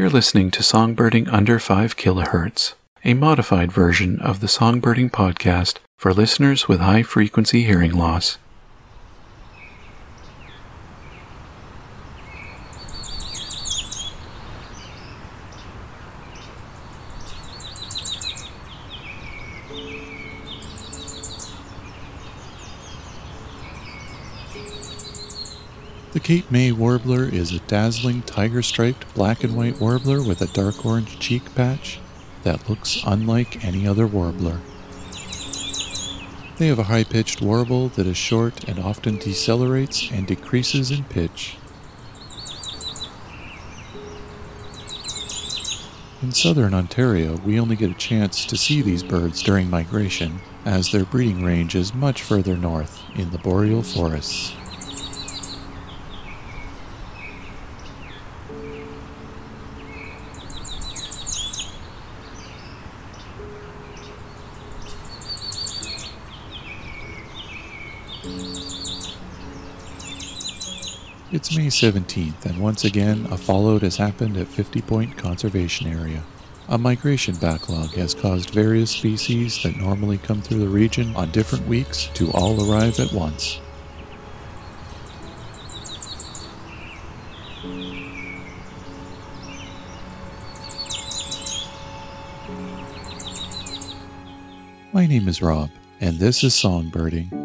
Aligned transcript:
You're 0.00 0.08
listening 0.08 0.50
to 0.52 0.62
Songbirding 0.62 1.30
Under 1.30 1.58
5 1.58 1.94
kHz, 1.94 2.72
a 3.04 3.12
modified 3.12 3.70
version 3.70 4.18
of 4.20 4.40
the 4.40 4.46
Songbirding 4.46 5.10
podcast 5.10 5.76
for 5.98 6.14
listeners 6.14 6.66
with 6.66 6.80
high 6.80 7.02
frequency 7.02 7.64
hearing 7.64 7.92
loss. 7.92 8.38
Cape 26.30 26.48
May 26.48 26.70
warbler 26.70 27.24
is 27.24 27.50
a 27.50 27.58
dazzling 27.58 28.22
tiger 28.22 28.62
striped 28.62 29.12
black 29.14 29.42
and 29.42 29.56
white 29.56 29.80
warbler 29.80 30.22
with 30.22 30.40
a 30.40 30.46
dark 30.46 30.86
orange 30.86 31.18
cheek 31.18 31.52
patch 31.56 31.98
that 32.44 32.70
looks 32.70 33.02
unlike 33.04 33.64
any 33.64 33.84
other 33.84 34.06
warbler. 34.06 34.60
They 36.56 36.68
have 36.68 36.78
a 36.78 36.84
high 36.84 37.02
pitched 37.02 37.42
warble 37.42 37.88
that 37.88 38.06
is 38.06 38.16
short 38.16 38.62
and 38.68 38.78
often 38.78 39.18
decelerates 39.18 40.16
and 40.16 40.24
decreases 40.24 40.92
in 40.92 41.02
pitch. 41.02 41.56
In 46.22 46.30
southern 46.30 46.74
Ontario, 46.74 47.38
we 47.38 47.58
only 47.58 47.74
get 47.74 47.90
a 47.90 47.94
chance 47.94 48.46
to 48.46 48.56
see 48.56 48.82
these 48.82 49.02
birds 49.02 49.42
during 49.42 49.68
migration, 49.68 50.40
as 50.64 50.92
their 50.92 51.04
breeding 51.04 51.44
range 51.44 51.74
is 51.74 51.92
much 51.92 52.22
further 52.22 52.56
north 52.56 53.02
in 53.16 53.30
the 53.30 53.38
boreal 53.38 53.82
forests. 53.82 54.54
It's 71.40 71.56
May 71.56 71.68
17th, 71.68 72.44
and 72.44 72.60
once 72.60 72.84
again, 72.84 73.26
a 73.30 73.38
fallout 73.38 73.80
has 73.80 73.96
happened 73.96 74.36
at 74.36 74.46
50 74.46 74.82
Point 74.82 75.16
Conservation 75.16 75.86
Area. 75.86 76.22
A 76.68 76.76
migration 76.76 77.34
backlog 77.34 77.94
has 77.94 78.12
caused 78.12 78.50
various 78.50 78.90
species 78.90 79.62
that 79.62 79.78
normally 79.78 80.18
come 80.18 80.42
through 80.42 80.58
the 80.58 80.68
region 80.68 81.16
on 81.16 81.30
different 81.30 81.66
weeks 81.66 82.10
to 82.12 82.30
all 82.32 82.70
arrive 82.70 83.00
at 83.00 83.14
once. 83.14 83.58
My 94.92 95.06
name 95.06 95.26
is 95.26 95.40
Rob, 95.40 95.70
and 96.02 96.18
this 96.18 96.44
is 96.44 96.52
Songbirding. 96.52 97.39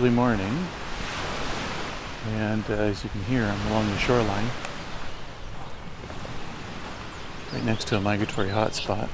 Early 0.00 0.08
morning, 0.08 0.66
and 2.28 2.64
uh, 2.70 2.72
as 2.72 3.04
you 3.04 3.10
can 3.10 3.22
hear, 3.24 3.42
I'm 3.42 3.66
along 3.66 3.86
the 3.90 3.98
shoreline, 3.98 4.46
right 7.52 7.64
next 7.66 7.86
to 7.88 7.98
a 7.98 8.00
migratory 8.00 8.48
hotspot. 8.48 9.10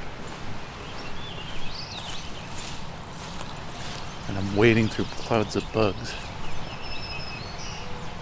and 4.28 4.38
I'm 4.38 4.54
wading 4.54 4.86
through 4.86 5.06
clouds 5.06 5.56
of 5.56 5.64
bugs. 5.72 6.14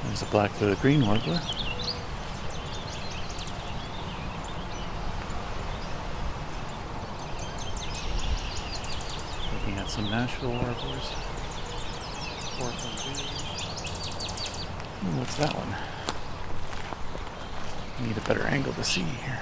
There's 0.04 0.22
a 0.22 0.26
black-throated 0.26 0.80
green 0.80 1.04
warbler. 1.04 1.42
Looking 9.52 9.74
at 9.78 9.90
some 9.90 10.04
Nashville 10.04 10.52
warblers. 10.52 11.43
Ooh, 12.56 12.66
what's 15.18 15.34
that 15.36 15.52
one? 15.54 15.74
Need 18.06 18.16
a 18.16 18.20
better 18.20 18.46
angle 18.46 18.72
to 18.74 18.84
see 18.84 19.02
here. 19.02 19.40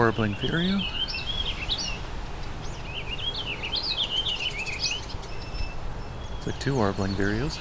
Warbling 0.00 0.34
Vireo. 0.36 0.80
It's 6.38 6.46
like 6.46 6.58
two 6.58 6.74
warbling 6.74 7.12
vireos 7.12 7.58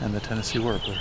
and 0.00 0.14
the 0.14 0.20
Tennessee 0.20 0.60
warbler. 0.60 0.96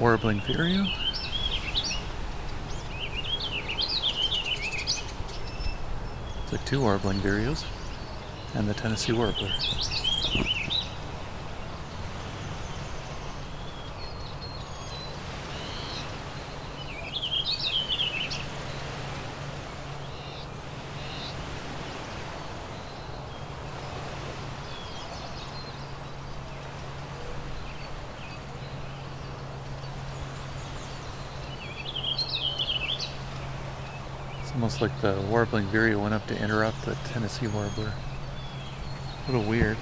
Warbling 0.00 0.40
Vireo. 0.40 0.86
It's 6.42 6.52
like 6.52 6.64
two 6.64 6.80
warbling 6.80 7.20
vireos 7.20 7.66
and 8.54 8.66
the 8.66 8.72
Tennessee 8.72 9.12
warbler. 9.12 9.50
Like 34.80 34.98
the 35.02 35.20
warbling 35.28 35.66
vireo 35.66 36.02
went 36.02 36.14
up 36.14 36.26
to 36.28 36.42
interrupt 36.42 36.86
the 36.86 36.94
Tennessee 37.04 37.48
warbler. 37.48 37.92
A 39.28 39.30
little 39.30 39.46
weird. 39.46 39.76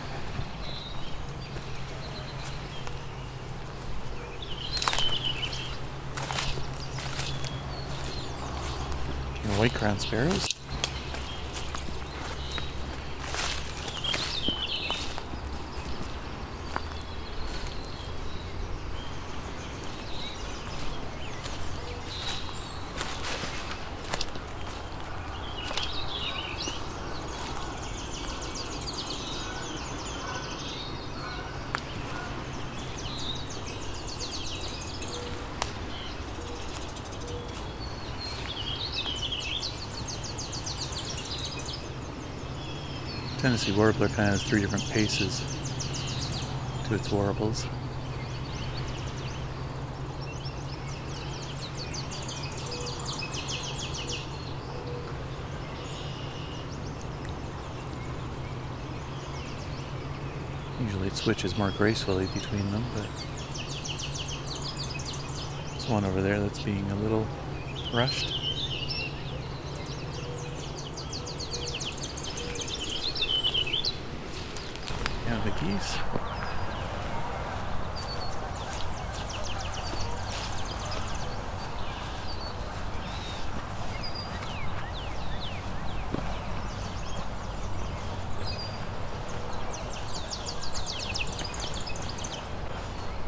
white 9.58 9.74
crown 9.74 9.98
sparrows? 9.98 10.47
Tennessee 43.48 43.72
warbler 43.72 44.08
kind 44.08 44.28
of 44.28 44.38
has 44.38 44.42
three 44.42 44.60
different 44.60 44.86
paces 44.90 45.40
to 46.86 46.94
its 46.94 47.10
warbles. 47.10 47.64
Usually 60.78 61.06
it 61.06 61.16
switches 61.16 61.56
more 61.56 61.70
gracefully 61.70 62.26
between 62.34 62.70
them, 62.70 62.84
but 62.92 63.08
there's 65.70 65.88
one 65.88 66.04
over 66.04 66.20
there 66.20 66.38
that's 66.38 66.60
being 66.62 66.90
a 66.90 66.96
little 66.96 67.26
rushed. 67.94 68.47
The 75.36 75.50
geese. 75.50 75.98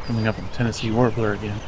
Coming 0.05 0.27
up 0.27 0.39
on 0.39 0.49
Tennessee 0.49 0.89
warbler 0.89 1.33
again. 1.33 1.59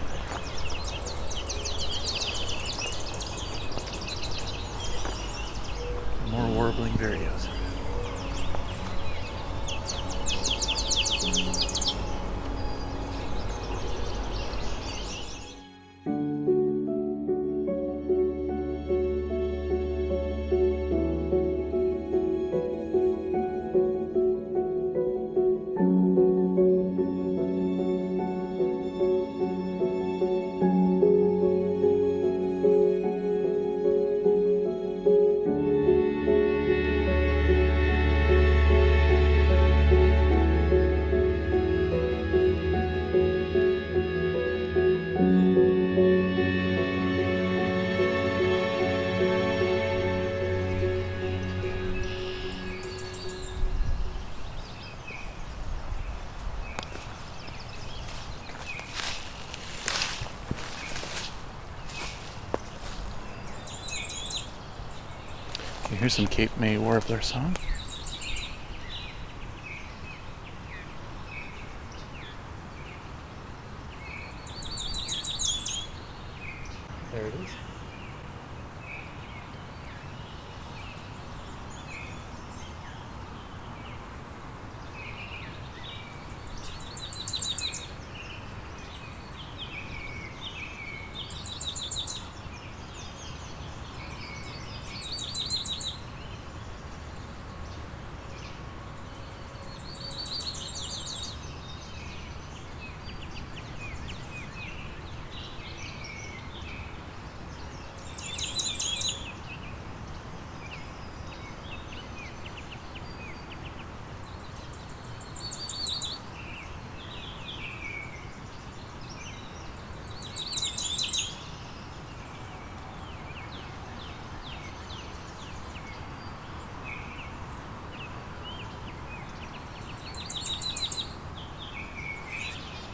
Here's 66.04 66.16
some 66.16 66.28
Cape 66.28 66.58
May 66.58 66.78
warbler 66.78 67.22
song. 67.22 67.56
There 77.14 77.28
it 77.28 77.34
is. 77.36 77.50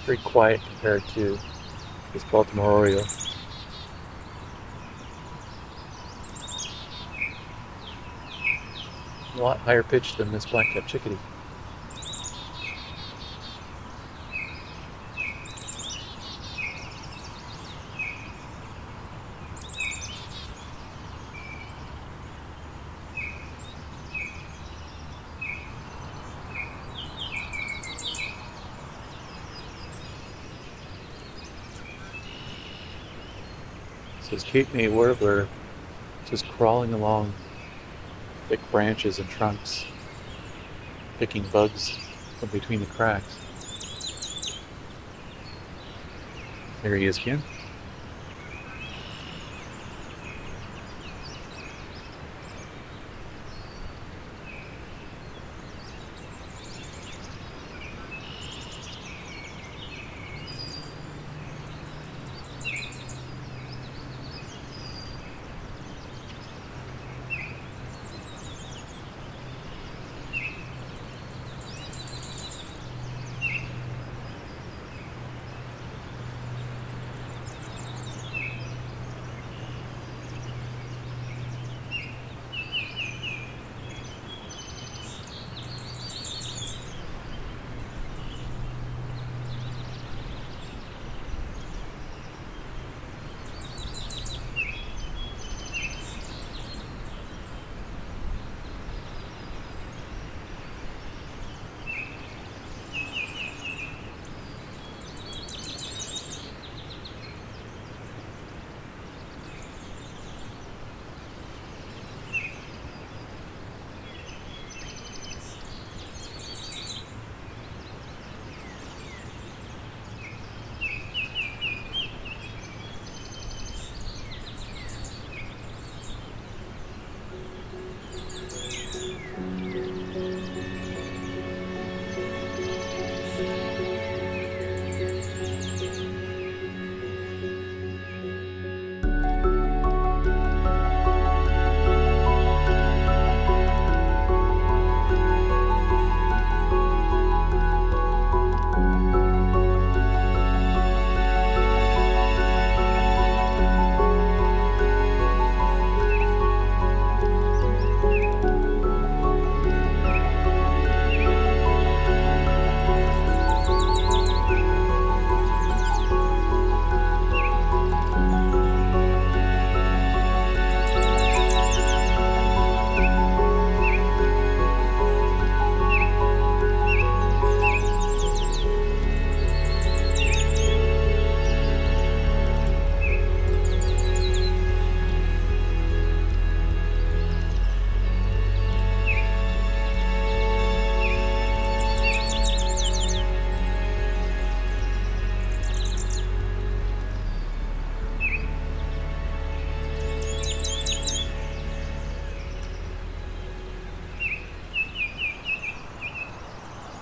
Very 0.09 0.17
quiet 0.23 0.59
compared 0.65 1.07
to 1.07 1.37
this 2.13 2.23
Baltimore 2.23 2.71
Oriole. 2.71 3.05
A 9.35 9.39
lot 9.39 9.59
higher 9.59 9.83
pitched 9.83 10.17
than 10.17 10.31
this 10.31 10.47
black-capped 10.47 10.87
chickadee. 10.87 11.19
This 34.29 34.43
Cape 34.43 34.71
May 34.71 34.87
warbler 34.87 35.49
just 36.23 36.47
crawling 36.47 36.93
along 36.93 37.33
thick 38.47 38.61
branches 38.69 39.17
and 39.17 39.27
trunks, 39.27 39.87
picking 41.17 41.47
bugs 41.47 41.99
from 42.39 42.49
between 42.49 42.79
the 42.79 42.85
cracks. 42.85 43.39
There 46.83 46.95
he 46.95 47.07
is 47.07 47.17
again. 47.17 47.43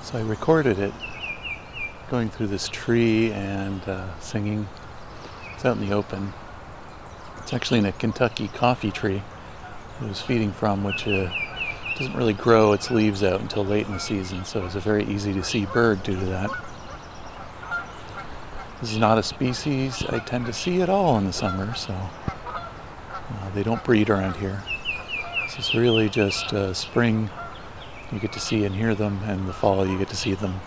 So 0.07 0.17
I 0.17 0.21
recorded 0.21 0.79
it 0.79 0.93
going 2.09 2.29
through 2.29 2.47
this 2.47 2.69
tree 2.69 3.33
and 3.33 3.81
uh, 3.89 4.17
singing. 4.21 4.65
It's 5.53 5.65
out 5.65 5.75
in 5.75 5.85
the 5.85 5.93
open. 5.93 6.31
It's 7.39 7.53
actually 7.53 7.79
in 7.79 7.85
a 7.87 7.91
Kentucky 7.91 8.47
coffee 8.47 8.89
tree 8.89 9.21
it 10.01 10.07
was 10.07 10.21
feeding 10.21 10.53
from, 10.53 10.85
which 10.85 11.05
uh, 11.09 11.29
doesn't 11.97 12.15
really 12.15 12.31
grow 12.31 12.71
its 12.71 12.89
leaves 12.89 13.21
out 13.21 13.41
until 13.41 13.65
late 13.65 13.85
in 13.87 13.91
the 13.91 13.99
season, 13.99 14.45
so 14.45 14.65
it's 14.65 14.75
a 14.75 14.79
very 14.79 15.03
easy 15.07 15.33
to 15.33 15.43
see 15.43 15.65
bird 15.65 16.01
due 16.03 16.17
to 16.17 16.25
that. 16.27 16.51
This 18.79 18.93
is 18.93 18.97
not 18.97 19.17
a 19.17 19.23
species 19.23 20.03
I 20.07 20.19
tend 20.19 20.45
to 20.45 20.53
see 20.53 20.81
at 20.81 20.87
all 20.87 21.17
in 21.17 21.25
the 21.25 21.33
summer, 21.33 21.75
so 21.75 21.91
uh, 21.93 23.49
they 23.53 23.61
don't 23.61 23.83
breed 23.83 24.09
around 24.09 24.37
here. 24.37 24.63
This 25.43 25.67
is 25.67 25.75
really 25.75 26.07
just 26.07 26.53
uh, 26.53 26.73
spring, 26.73 27.29
you 28.11 28.19
get 28.19 28.31
to 28.33 28.39
see 28.39 28.63
and 28.65 28.73
hear 28.75 28.95
them, 28.95 29.19
and 29.25 29.47
the 29.47 29.53
fall, 29.53 29.85
you 29.85 29.97
get 29.97 30.09
to 30.09 30.15
see 30.15 30.33
them. 30.33 30.59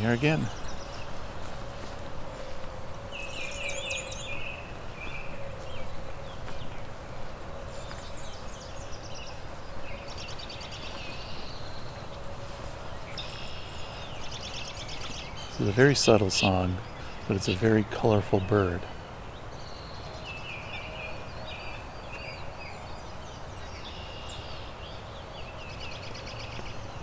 They 0.00 0.06
are 0.06 0.12
again. 0.12 0.46
Is 15.58 15.68
a 15.68 15.72
very 15.72 15.94
subtle 15.94 16.30
song, 16.30 16.78
but 17.30 17.36
it's 17.36 17.46
a 17.46 17.54
very 17.54 17.84
colorful 17.92 18.40
bird. 18.40 18.80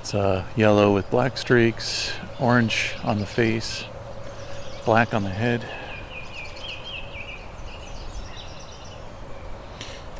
It's 0.01 0.13
uh, 0.13 0.43
yellow 0.57 0.93
with 0.93 1.09
black 1.09 1.37
streaks, 1.37 2.11
orange 2.41 2.93
on 3.05 3.19
the 3.19 3.25
face, 3.25 3.85
black 4.83 5.13
on 5.13 5.23
the 5.23 5.29
head. 5.29 5.65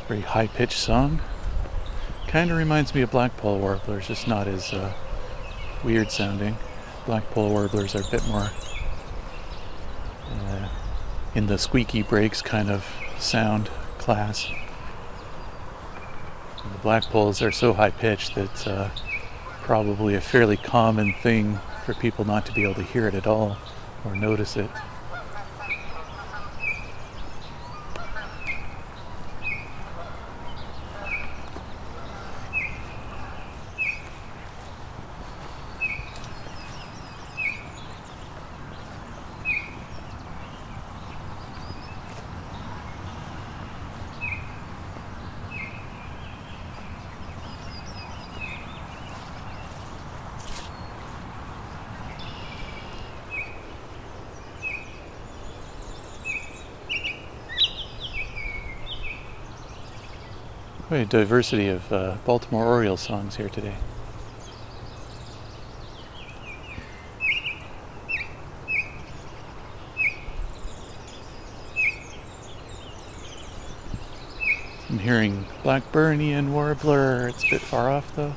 Very 0.08 0.22
high 0.22 0.48
pitched 0.48 0.80
song. 0.80 1.20
Kind 2.30 2.50
of 2.50 2.56
reminds 2.56 2.96
me 2.96 3.02
of 3.02 3.12
black 3.12 3.36
blackpoll 3.36 3.60
warblers, 3.60 4.08
just 4.08 4.26
not 4.26 4.48
as 4.48 4.72
uh, 4.72 4.94
weird 5.84 6.12
sounding. 6.12 6.56
Black 7.06 7.30
Blackpoll 7.30 7.50
warblers 7.50 7.94
are 7.94 8.08
a 8.08 8.10
bit 8.10 8.26
more 8.30 8.50
in 11.38 11.46
the 11.46 11.58
squeaky 11.60 12.02
brakes 12.02 12.42
kind 12.42 12.68
of 12.68 12.84
sound 13.20 13.70
class. 14.00 14.50
And 16.64 16.74
the 16.74 16.80
blackpolls 16.80 17.46
are 17.46 17.52
so 17.52 17.74
high 17.74 17.92
pitched 17.92 18.34
that 18.34 18.68
uh, 18.68 18.90
probably 19.62 20.16
a 20.16 20.22
fairly 20.22 20.58
common 20.58 21.14
thing 21.14 21.60
for 21.86 21.94
people 21.94 22.26
not 22.26 22.48
to 22.48 22.52
be 22.54 22.64
able 22.64 22.74
to 22.74 22.82
hear 22.82 23.08
it 23.08 23.14
at 23.14 23.28
all 23.28 23.56
or 24.04 24.16
notice 24.16 24.58
it. 24.58 24.72
A 60.90 61.04
diversity 61.04 61.68
of 61.68 61.92
uh, 61.92 62.16
Baltimore 62.24 62.66
Orioles 62.66 63.02
songs 63.02 63.36
here 63.36 63.50
today. 63.50 63.76
I'm 74.90 75.00
hearing 75.00 75.46
Blackburnian 75.62 76.52
warbler. 76.52 77.28
It's 77.28 77.44
a 77.44 77.50
bit 77.50 77.62
far 77.62 77.92
off 77.92 78.16
though, 78.16 78.34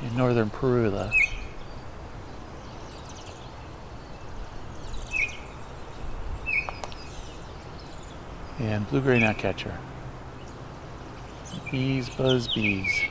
in 0.00 0.16
northern 0.16 0.48
Parula. 0.48 1.12
And 8.60 8.88
blue-gray. 8.88 9.18
Bees 11.70 12.08
buzz 12.10 12.48
bees. 12.48 13.02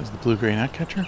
Is 0.00 0.10
the 0.10 0.18
blue-gray 0.18 0.54
gnatcatcher. 0.54 1.06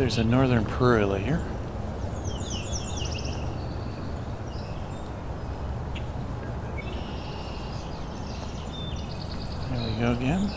There's 0.00 0.16
a 0.16 0.24
northern 0.24 0.64
Parula 0.64 1.22
here. 1.22 1.42
There 9.68 9.86
we 9.86 10.00
go 10.00 10.12
again. 10.12 10.50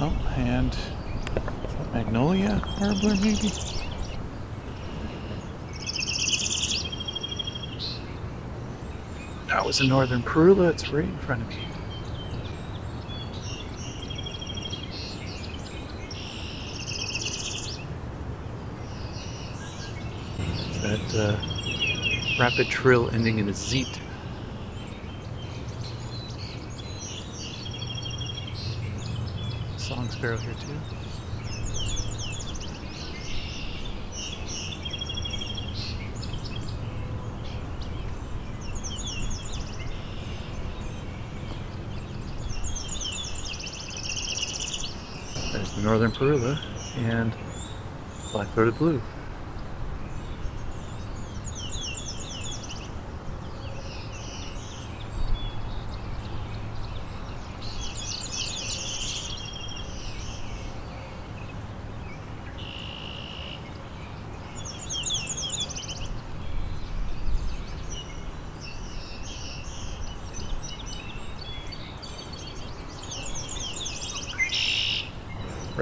Oh, 0.00 0.16
and 0.36 0.78
Magnolia 1.92 2.62
Warbler 2.78 3.16
maybe? 3.16 3.50
That 9.54 9.63
was 9.74 9.80
a 9.80 9.88
northern 9.88 10.22
Parula. 10.22 10.70
It's 10.70 10.92
right 10.92 11.04
in 11.04 11.18
front 11.18 11.42
of. 11.42 11.48
It's 20.68 20.78
that 20.78 21.14
uh, 21.18 22.38
rapid 22.38 22.68
trill 22.68 23.10
ending 23.10 23.40
in 23.40 23.48
a 23.48 23.52
zeet. 23.52 24.00
Song 29.76 30.08
sparrow 30.08 30.36
here 30.38 30.54
too. 30.54 30.78
northern 45.84 46.12
Parula 46.12 46.62
and 46.94 47.36
black-throated 48.32 48.76
blue. 48.76 49.04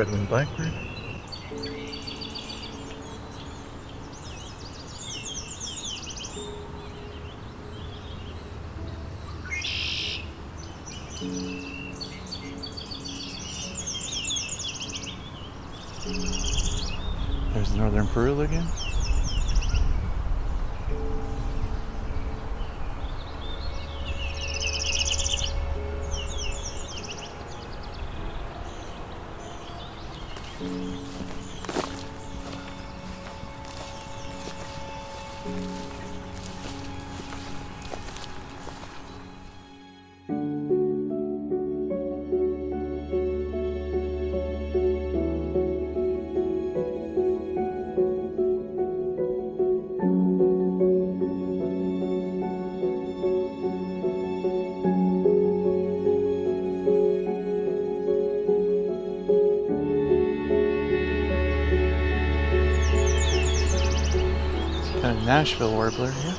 Red-winged 0.02 0.28
blackbird. 0.28 0.91
Nashville 65.32 65.72
warbler 65.72 66.10
here. 66.10 66.34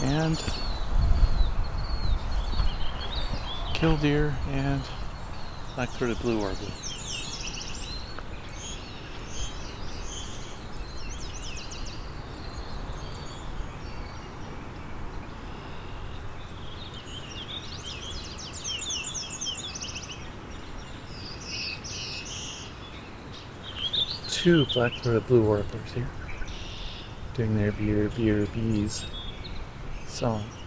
And 0.00 0.42
killdeer 3.74 4.34
and 4.48 4.80
black-throated 5.74 6.18
blue 6.20 6.38
warbler. 6.38 6.70
Two 24.30 24.64
black-throated 24.72 25.26
blue 25.26 25.42
warblers 25.42 25.92
here 25.92 26.08
doing 27.34 27.54
their 27.56 27.72
beer, 27.72 28.08
beer, 28.08 28.46
bees 28.46 29.04
song. 30.06 30.59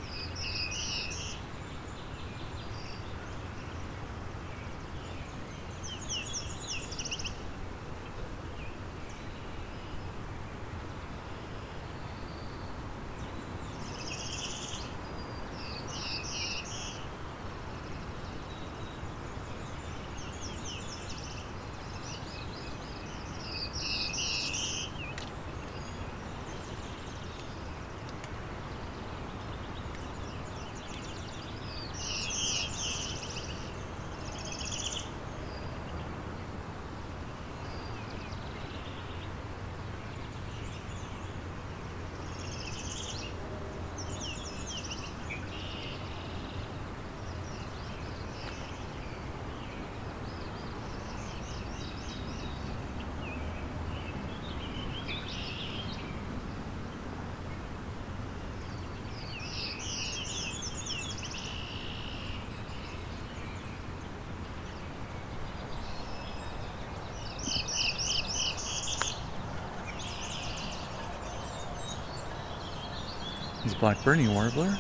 Blackburnian 73.84 74.34
Warbler. 74.34 74.78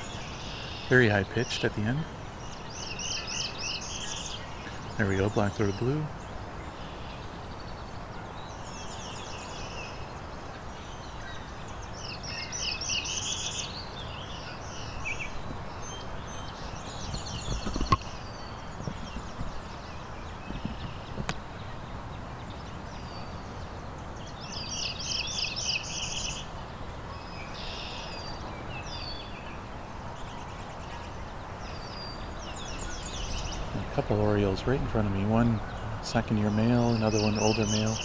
Very 0.87 1.09
high 1.09 1.25
pitched 1.25 1.65
at 1.65 1.75
the 1.75 1.81
end. 1.81 1.99
There 4.97 5.07
we 5.07 5.17
go, 5.17 5.27
Black 5.27 5.51
Throated 5.51 5.77
Blue. 5.77 6.01
Orioles 34.53 34.67
right 34.67 34.79
in 34.79 34.87
front 34.87 35.07
of 35.07 35.15
me. 35.15 35.25
One 35.25 35.59
second 36.03 36.37
year 36.37 36.51
male, 36.51 36.89
another 36.93 37.19
one 37.19 37.39
older 37.39 37.65
male. 37.67 37.97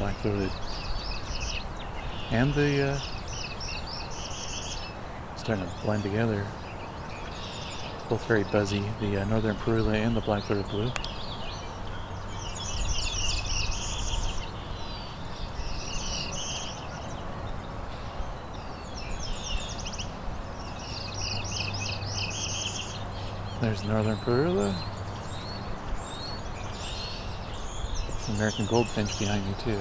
Black-throated 0.00 0.50
and 2.34 2.52
the 2.54 2.82
uh, 2.82 2.98
starting 5.36 5.64
to 5.64 5.72
blend 5.84 6.02
together. 6.02 6.44
Both 8.08 8.26
very 8.26 8.42
buzzy, 8.42 8.82
the 9.00 9.18
uh, 9.18 9.24
northern 9.26 9.54
parula 9.54 9.94
and 9.94 10.16
the 10.16 10.20
black-throated 10.20 10.68
blue. 10.68 10.90
There's 23.60 23.84
northern 23.84 24.16
parula. 24.16 24.74
Some 28.18 28.34
American 28.34 28.66
goldfinch 28.66 29.16
behind 29.20 29.46
me 29.46 29.54
too. 29.62 29.80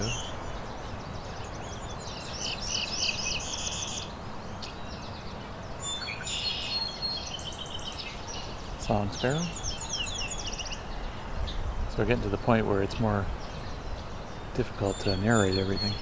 Song 8.84 9.10
sparrow. 9.14 9.40
So 11.90 12.00
we're 12.00 12.06
getting 12.06 12.24
to 12.24 12.30
the 12.30 12.38
point 12.38 12.66
where 12.68 12.82
it's 12.82 13.00
more 13.00 13.26
difficult 14.56 15.00
to 15.00 15.16
narrate 15.16 15.58
everything. 15.58 15.94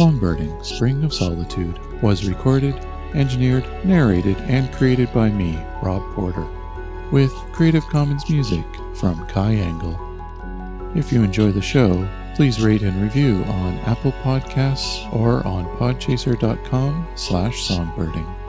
Songbirding 0.00 0.64
Spring 0.64 1.04
of 1.04 1.12
Solitude 1.12 1.78
was 2.00 2.26
recorded, 2.26 2.74
engineered, 3.12 3.68
narrated, 3.84 4.38
and 4.38 4.72
created 4.72 5.12
by 5.12 5.28
me, 5.28 5.62
Rob 5.82 6.00
Porter, 6.14 6.46
with 7.12 7.30
Creative 7.52 7.86
Commons 7.88 8.30
music 8.30 8.64
from 8.94 9.26
Kai 9.26 9.56
Engel. 9.56 10.00
If 10.94 11.12
you 11.12 11.22
enjoy 11.22 11.52
the 11.52 11.60
show, 11.60 12.08
please 12.34 12.62
rate 12.62 12.80
and 12.80 13.02
review 13.02 13.44
on 13.44 13.76
Apple 13.80 14.12
Podcasts 14.22 15.12
or 15.14 15.46
on 15.46 15.66
podchaser.com 15.76 17.06
slash 17.14 17.68
songbirding. 17.68 18.39